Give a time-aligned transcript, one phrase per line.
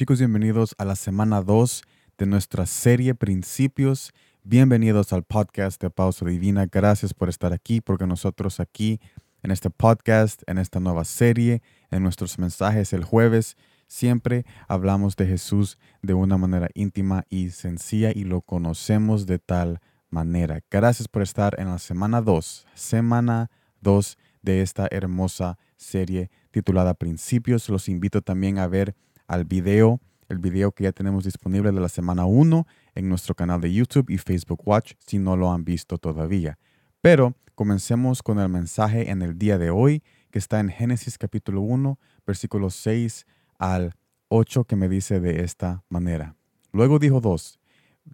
[0.00, 1.82] Chicos, bienvenidos a la semana 2
[2.16, 4.14] de nuestra serie Principios.
[4.44, 6.64] Bienvenidos al podcast de Pausa Divina.
[6.64, 8.98] Gracias por estar aquí, porque nosotros aquí
[9.42, 11.60] en este podcast, en esta nueva serie,
[11.90, 13.58] en nuestros mensajes el jueves,
[13.88, 19.80] siempre hablamos de Jesús de una manera íntima y sencilla y lo conocemos de tal
[20.08, 20.60] manera.
[20.70, 23.50] Gracias por estar en la semana 2, semana
[23.82, 27.68] 2 de esta hermosa serie titulada Principios.
[27.68, 28.94] Los invito también a ver
[29.30, 32.66] al video, el video que ya tenemos disponible de la semana 1
[32.96, 36.58] en nuestro canal de YouTube y Facebook Watch si no lo han visto todavía.
[37.00, 41.60] Pero comencemos con el mensaje en el día de hoy que está en Génesis capítulo
[41.60, 43.24] 1, versículos 6
[43.60, 43.94] al
[44.30, 46.34] 8 que me dice de esta manera.
[46.72, 47.60] Luego dijo dos,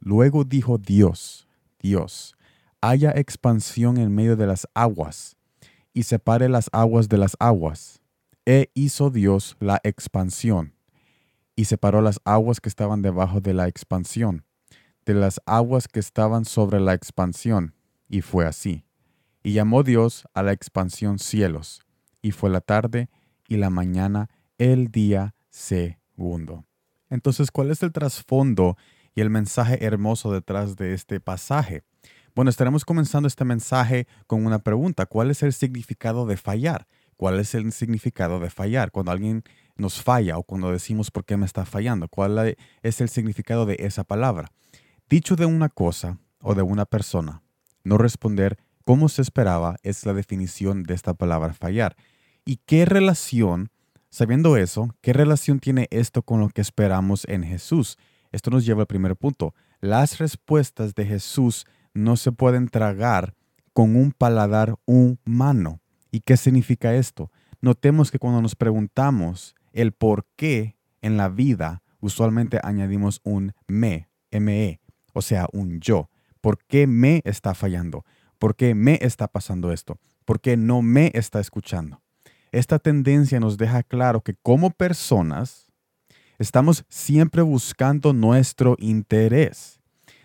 [0.00, 1.46] luego dijo Dios,
[1.78, 2.38] Dios,
[2.80, 5.36] haya expansión en medio de las aguas
[5.92, 8.00] y separe las aguas de las aguas.
[8.46, 10.72] E hizo Dios la expansión
[11.54, 14.44] y separó las aguas que estaban debajo de la expansión,
[15.04, 17.74] de las aguas que estaban sobre la expansión.
[18.08, 18.84] Y fue así.
[19.42, 21.82] Y llamó Dios a la expansión cielos.
[22.20, 23.10] Y fue la tarde
[23.48, 26.64] y la mañana el día segundo.
[27.10, 28.76] Entonces, ¿cuál es el trasfondo
[29.14, 31.82] y el mensaje hermoso detrás de este pasaje?
[32.34, 35.04] Bueno, estaremos comenzando este mensaje con una pregunta.
[35.04, 36.86] ¿Cuál es el significado de fallar?
[37.16, 38.90] ¿Cuál es el significado de fallar?
[38.90, 39.42] Cuando alguien
[39.82, 43.76] nos falla o cuando decimos por qué me está fallando, ¿cuál es el significado de
[43.80, 44.50] esa palabra?
[45.10, 47.42] Dicho de una cosa o de una persona,
[47.84, 51.96] no responder como se esperaba es la definición de esta palabra fallar.
[52.44, 53.70] ¿Y qué relación,
[54.10, 57.98] sabiendo eso, qué relación tiene esto con lo que esperamos en Jesús?
[58.32, 59.54] Esto nos lleva al primer punto.
[59.80, 63.34] Las respuestas de Jesús no se pueden tragar
[63.72, 65.80] con un paladar humano.
[66.10, 67.30] ¿Y qué significa esto?
[67.60, 74.08] Notemos que cuando nos preguntamos el por qué en la vida, usualmente añadimos un me,
[74.30, 74.80] me,
[75.12, 76.08] o sea, un yo.
[76.40, 78.04] ¿Por qué me está fallando?
[78.38, 79.98] ¿Por qué me está pasando esto?
[80.24, 82.02] ¿Por qué no me está escuchando?
[82.50, 85.72] Esta tendencia nos deja claro que como personas
[86.38, 89.80] estamos siempre buscando nuestro interés.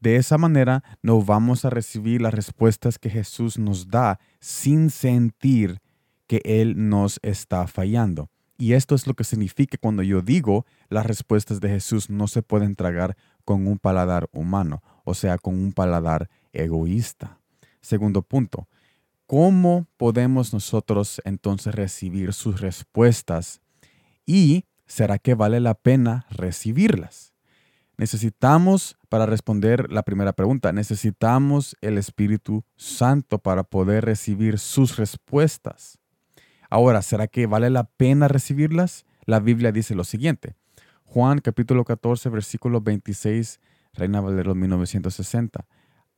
[0.00, 5.80] De esa manera no vamos a recibir las respuestas que Jesús nos da sin sentir
[6.26, 8.30] que Él nos está fallando.
[8.60, 12.42] Y esto es lo que significa cuando yo digo las respuestas de Jesús no se
[12.42, 17.38] pueden tragar con un paladar humano, o sea, con un paladar egoísta.
[17.80, 18.68] Segundo punto,
[19.26, 23.60] ¿cómo podemos nosotros entonces recibir sus respuestas?
[24.26, 27.32] ¿Y será que vale la pena recibirlas?
[27.96, 35.97] Necesitamos, para responder la primera pregunta, necesitamos el Espíritu Santo para poder recibir sus respuestas.
[36.70, 39.06] Ahora, ¿será que vale la pena recibirlas?
[39.24, 40.54] La Biblia dice lo siguiente.
[41.04, 43.60] Juan capítulo 14, versículo 26,
[43.94, 45.66] Reina Valero 1960.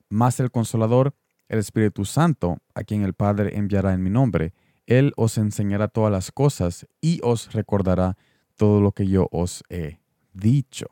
[0.08, 1.14] Más el consolador,
[1.48, 4.52] el Espíritu Santo, a quien el Padre enviará en mi nombre,
[4.86, 8.16] Él os enseñará todas las cosas y os recordará
[8.56, 10.00] todo lo que yo os he
[10.32, 10.86] dicho.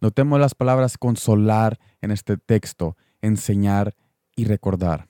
[0.00, 3.96] Notemos las palabras consolar en este texto, enseñar
[4.36, 5.08] y recordar.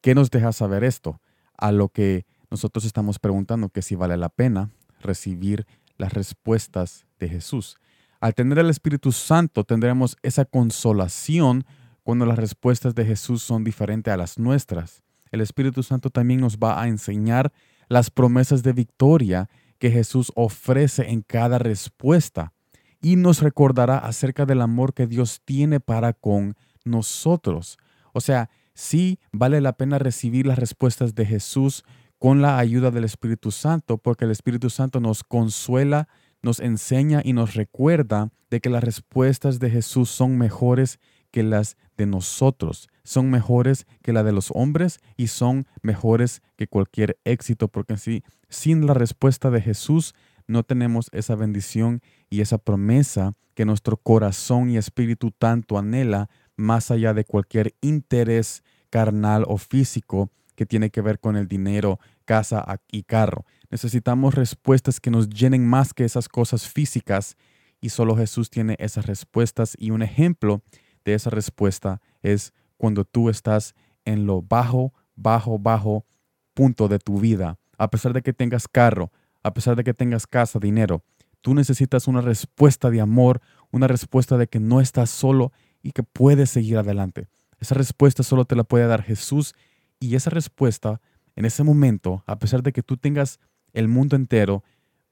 [0.00, 1.20] ¿Qué nos deja saber esto?
[1.56, 5.66] A lo que nosotros estamos preguntando que si vale la pena recibir
[5.96, 7.76] las respuestas de Jesús.
[8.20, 11.64] Al tener el Espíritu Santo tendremos esa consolación
[12.02, 15.02] cuando las respuestas de Jesús son diferentes a las nuestras.
[15.30, 17.52] El Espíritu Santo también nos va a enseñar
[17.88, 22.52] las promesas de victoria que Jesús ofrece en cada respuesta
[23.00, 27.78] y nos recordará acerca del amor que Dios tiene para con nosotros.
[28.12, 31.84] O sea, sí vale la pena recibir las respuestas de Jesús
[32.20, 36.06] con la ayuda del Espíritu Santo, porque el Espíritu Santo nos consuela,
[36.42, 41.00] nos enseña y nos recuerda de que las respuestas de Jesús son mejores
[41.30, 46.66] que las de nosotros, son mejores que las de los hombres y son mejores que
[46.66, 50.14] cualquier éxito, porque si sin la respuesta de Jesús
[50.46, 56.90] no tenemos esa bendición y esa promesa que nuestro corazón y espíritu tanto anhela más
[56.90, 62.62] allá de cualquier interés carnal o físico que tiene que ver con el dinero, casa
[62.92, 63.46] y carro.
[63.70, 67.38] Necesitamos respuestas que nos llenen más que esas cosas físicas
[67.80, 70.60] y solo Jesús tiene esas respuestas y un ejemplo
[71.02, 73.74] de esa respuesta es cuando tú estás
[74.04, 76.04] en lo bajo, bajo, bajo
[76.52, 77.58] punto de tu vida.
[77.78, 79.10] A pesar de que tengas carro,
[79.42, 81.02] a pesar de que tengas casa, dinero,
[81.40, 83.40] tú necesitas una respuesta de amor,
[83.70, 85.52] una respuesta de que no estás solo
[85.82, 87.28] y que puedes seguir adelante.
[87.60, 89.54] Esa respuesta solo te la puede dar Jesús
[90.00, 91.00] y esa respuesta
[91.36, 93.38] en ese momento, a pesar de que tú tengas
[93.72, 94.64] el mundo entero,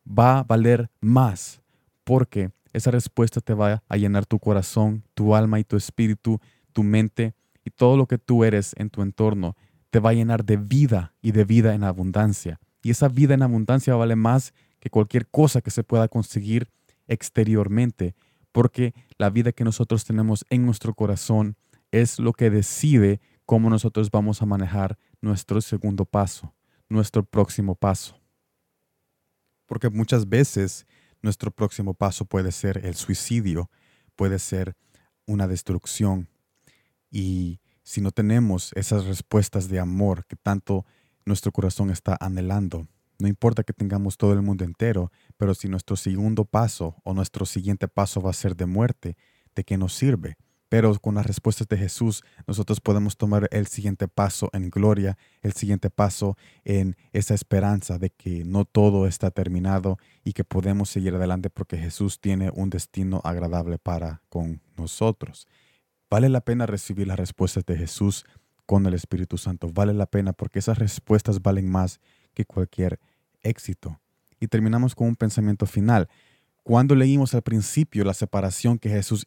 [0.07, 1.63] va a valer más
[2.05, 6.41] porque esa respuesta te va a llenar tu corazón, tu alma y tu espíritu,
[6.73, 9.57] tu mente y todo lo que tú eres en tu entorno.
[9.91, 12.61] Te va a llenar de vida y de vida en abundancia.
[12.83, 16.69] Y esa vida en abundancia vale más que cualquier cosa que se pueda conseguir
[17.09, 18.15] exteriormente,
[18.53, 21.57] porque la vida que nosotros tenemos en nuestro corazón
[21.91, 26.55] es lo que decide cómo nosotros vamos a manejar nuestro segundo paso,
[26.91, 28.21] nuestro próximo paso.
[29.65, 30.87] Porque muchas veces
[31.23, 33.71] nuestro próximo paso puede ser el suicidio,
[34.17, 34.77] puede ser
[35.27, 36.29] una destrucción.
[37.11, 40.85] Y si no tenemos esas respuestas de amor que tanto
[41.25, 42.87] nuestro corazón está anhelando,
[43.19, 47.47] no importa que tengamos todo el mundo entero, pero si nuestro segundo paso o nuestro
[47.47, 49.17] siguiente paso va a ser de muerte,
[49.55, 50.37] ¿de qué nos sirve?
[50.69, 55.53] Pero con las respuestas de Jesús, nosotros podemos tomar el siguiente paso en gloria, el
[55.53, 61.15] siguiente paso en esa esperanza de que no todo está terminado y que podemos seguir
[61.15, 65.49] adelante porque Jesús tiene un destino agradable para con nosotros.
[66.11, 68.25] Vale la pena recibir las respuestas de Jesús
[68.67, 69.71] con el Espíritu Santo.
[69.73, 72.01] Vale la pena porque esas respuestas valen más
[72.35, 73.01] que cualquier
[73.43, 74.01] éxito.
[74.41, 76.09] Y terminamos con un pensamiento final.
[76.69, 79.25] Cuando leímos al principio la separación que Jesús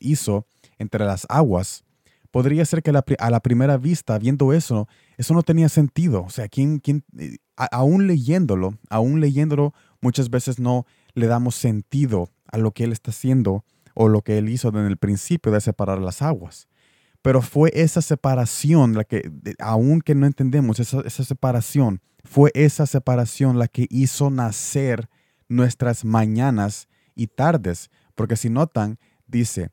[0.00, 0.46] hizo,
[0.78, 1.82] entre las aguas,
[2.30, 4.86] podría ser que a la primera vista, viendo eso,
[5.16, 6.22] eso no tenía sentido.
[6.22, 12.30] O sea, ¿quién, quién, eh, aún leyéndolo, aún leyéndolo, muchas veces no le damos sentido
[12.46, 13.64] a lo que Él está haciendo
[13.94, 16.68] o lo que Él hizo en el principio de separar las aguas.
[17.22, 22.86] Pero fue esa separación la que, aún que no entendemos, esa, esa separación, fue esa
[22.86, 25.08] separación la que hizo nacer
[25.48, 29.70] nuestras mañanas y tardes, porque si notan, dice,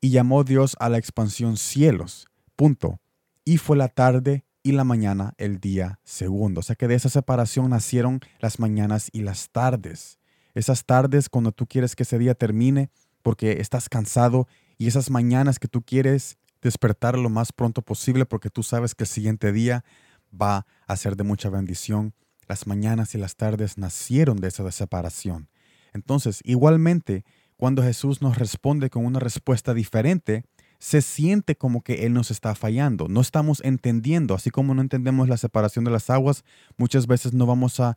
[0.00, 3.00] y llamó Dios a la expansión cielos, punto.
[3.44, 6.60] Y fue la tarde y la mañana el día segundo.
[6.60, 10.18] O sea que de esa separación nacieron las mañanas y las tardes.
[10.54, 12.90] Esas tardes cuando tú quieres que ese día termine
[13.22, 18.50] porque estás cansado y esas mañanas que tú quieres despertar lo más pronto posible porque
[18.50, 19.84] tú sabes que el siguiente día
[20.32, 22.14] va a ser de mucha bendición
[22.48, 25.48] las mañanas y las tardes nacieron de esa separación.
[25.92, 27.24] Entonces, igualmente,
[27.56, 30.44] cuando Jesús nos responde con una respuesta diferente,
[30.78, 33.08] se siente como que Él nos está fallando.
[33.08, 36.44] No estamos entendiendo, así como no entendemos la separación de las aguas,
[36.76, 37.96] muchas veces no vamos a,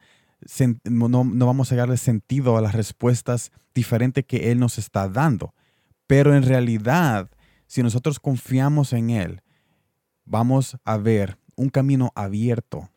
[0.86, 5.54] no, vamos a darle sentido a las respuestas diferentes que Él nos está dando.
[6.08, 7.30] Pero en realidad,
[7.68, 9.42] si nosotros confiamos en Él,
[10.26, 12.90] vamos a ver un camino abierto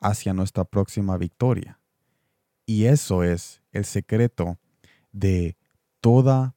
[0.00, 1.80] hacia nuestra próxima victoria.
[2.66, 4.58] Y eso es el secreto
[5.12, 5.56] de
[6.00, 6.54] toda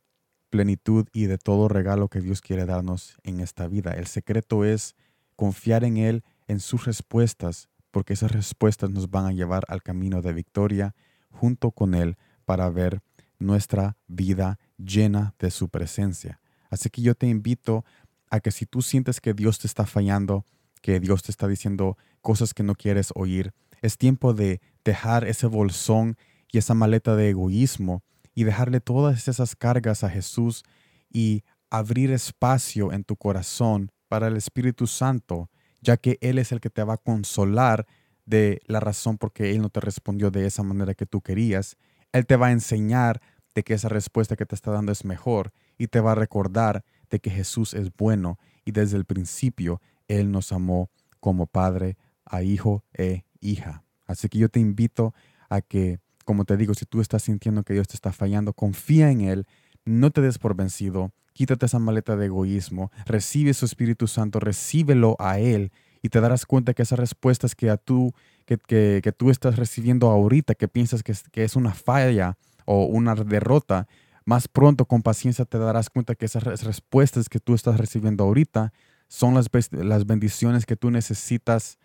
[0.49, 3.91] plenitud y de todo regalo que Dios quiere darnos en esta vida.
[3.93, 4.95] El secreto es
[5.35, 10.21] confiar en Él, en sus respuestas, porque esas respuestas nos van a llevar al camino
[10.21, 10.95] de victoria
[11.29, 13.01] junto con Él para ver
[13.39, 16.41] nuestra vida llena de su presencia.
[16.69, 17.85] Así que yo te invito
[18.29, 20.45] a que si tú sientes que Dios te está fallando,
[20.81, 23.53] que Dios te está diciendo cosas que no quieres oír.
[23.81, 26.17] Es tiempo de dejar ese bolsón
[26.51, 30.63] y esa maleta de egoísmo y dejarle todas esas cargas a Jesús
[31.09, 35.49] y abrir espacio en tu corazón para el Espíritu Santo,
[35.81, 37.87] ya que Él es el que te va a consolar
[38.25, 41.77] de la razón por qué Él no te respondió de esa manera que tú querías.
[42.11, 43.21] Él te va a enseñar
[43.55, 46.83] de que esa respuesta que te está dando es mejor y te va a recordar
[47.09, 49.81] de que Jesús es bueno y desde el principio
[50.19, 50.89] él nos amó
[51.19, 53.83] como padre a hijo e hija.
[54.05, 55.13] Así que yo te invito
[55.49, 59.11] a que, como te digo, si tú estás sintiendo que Dios te está fallando, confía
[59.11, 59.47] en Él,
[59.85, 65.15] no te des por vencido, quítate esa maleta de egoísmo, recibe su Espíritu Santo, recíbelo
[65.19, 68.13] a Él y te darás cuenta que esas respuestas que, a tú,
[68.45, 73.15] que, que, tú estás recibiendo ahorita, que piensas que que es una falla o una
[73.15, 73.87] derrota,
[74.25, 78.71] más pronto con paciencia te darás cuenta que esas respuestas que tú estás recibiendo ahorita
[79.11, 81.77] son las, las bendiciones que tú necesitas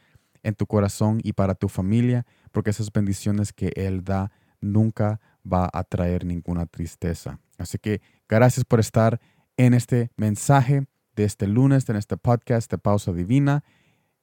[0.44, 4.30] en tu corazón y para tu familia, porque esas bendiciones que Él da
[4.60, 7.40] nunca va a traer ninguna tristeza.
[7.58, 9.20] Así que gracias por estar
[9.56, 13.64] en este mensaje de este lunes, en este podcast de Pausa Divina.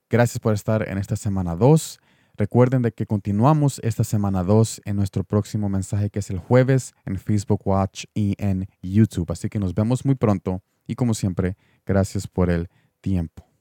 [0.10, 2.00] Gracias por estar en esta semana 2.
[2.38, 6.94] Recuerden de que continuamos esta semana 2 en nuestro próximo mensaje que es el jueves
[7.06, 9.30] en Facebook Watch y en YouTube.
[9.30, 12.70] Así que nos vemos muy pronto y como siempre, gracias por el
[13.04, 13.53] tiempo.